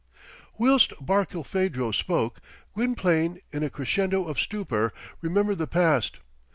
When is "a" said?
3.61-3.69